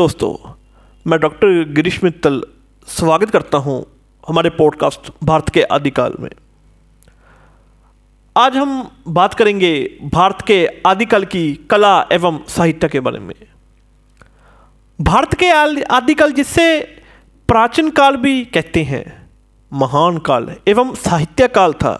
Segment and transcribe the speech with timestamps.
[0.00, 0.52] दोस्तों,
[1.06, 2.40] मैं डॉक्टर गिरीश मित्तल
[2.88, 3.74] स्वागत करता हूँ
[4.24, 6.28] हमारे पॉडकास्ट भारत के आदिकाल में।
[8.36, 8.70] आज हम
[9.08, 9.72] बात करेंगे
[10.12, 13.34] भारत के आदिकाल की कला एवं साहित्य के बारे में।
[14.98, 15.50] भारत के
[15.90, 16.80] आदिकाल जिससे
[17.48, 19.04] प्राचीन काल भी कहते हैं,
[19.72, 21.94] महान काल एवं साहित्य काल था,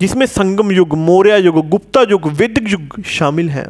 [0.00, 3.68] जिसमें संगम युग, मौर्य युग, गुप्ता युग, वैदिक युग शामिल हैं।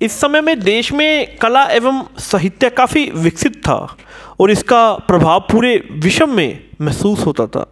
[0.00, 3.96] इस समय में देश में कला एवं साहित्य काफ़ी विकसित था
[4.40, 7.66] और इसका प्रभाव पूरे विश्व में महसूस होता था।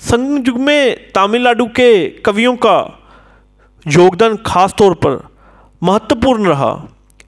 [0.00, 2.76] संग युग में तमिलनाडु के कवियों का
[3.86, 5.18] योगदान खास तौर पर
[5.82, 6.72] महत्वपूर्ण रहा।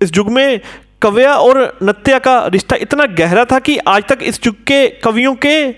[0.00, 0.60] इस युग में
[1.02, 5.34] कव्या और नृत्य का रिश्ता इतना गहरा था कि आज तक इस युग के कवियों
[5.34, 5.72] के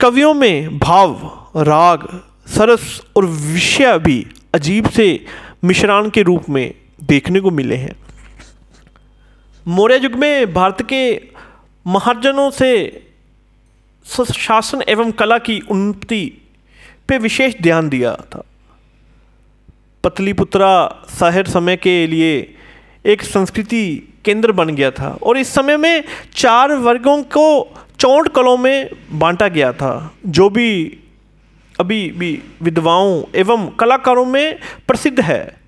[0.00, 1.12] कवियों में भाव,
[1.56, 2.06] राग,
[2.48, 5.08] सरस और विषय भी अजीब से
[5.64, 6.74] मिश्रण के रूप में
[7.04, 7.94] देखने को मिले हैं।
[9.68, 11.20] मौर्य युग में भारत के
[11.86, 12.70] महाजनों से
[14.34, 16.24] शासन एवं कला की उन्नति
[17.08, 18.42] पे विशेष ध्यान दिया था।
[20.04, 22.54] पतलीपुत्रा शहर समय के लिए
[23.06, 28.56] एक संस्कृति केंद्र बन गया था और इस समय में चार वर्गों को चौंट कलों
[28.56, 30.98] में बांटा गया था। जो भी
[31.80, 35.63] अभी भी विधवाओं एवं कलाकारों में प्रसिद्ध है।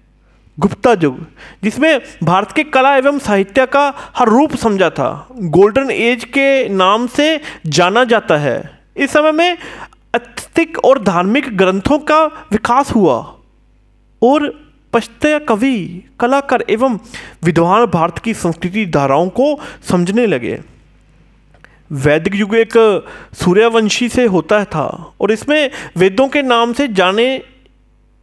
[0.60, 1.26] गुप्ता युग,
[1.62, 7.06] जिसमें भारत के कला एवं साहित्य का हर रूप समझा था। गोल्डन एज के नाम
[7.06, 9.56] से जाना जाता है। इस समय में
[10.14, 13.34] आस्तिक और धार्मिक ग्रंथों का विकास हुआ
[14.22, 14.48] और
[14.92, 16.98] पश्चिम कवि, कलाकार एवं
[17.44, 19.58] विद्वान भारत की संस्कृति धाराओं को
[19.90, 20.60] समझने लगे।
[21.92, 22.72] वैदिक युग एक
[23.34, 27.42] सूर्यवंशी से होता था और इसमें वेदों के नाम से जाने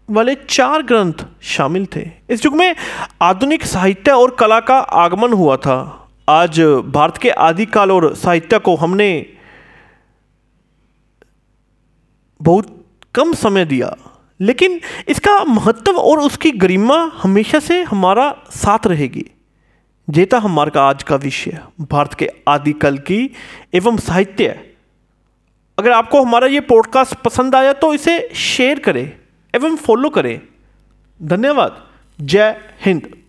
[0.10, 2.76] वाले चार ग्रंथ शामिल थे। इस युग में
[3.22, 5.78] आधुनिक साहित्य और कला का आगमन हुआ था।
[6.30, 9.26] आज भारत के आदिकाल और साहित्य को हमने
[12.40, 12.68] बहुत
[13.16, 13.96] कम समय दिया,
[14.40, 19.26] लेकिन इसका महत्व और उसकी गरिमा हमेशा से हमारा साथ रहेगी।
[20.08, 23.30] जेता हमारे का आज का विषय, भारत के आदिकल की
[23.74, 24.60] एवं साहित्य।
[25.78, 29.12] अगर आपको हमारा ये पॉडकास्ट पसंद आया तो इसे शेयर करें।
[29.56, 30.42] एवं फॉलो करें।
[31.22, 31.88] धन्यवाद।
[32.22, 32.56] जय
[32.86, 33.23] हिंद।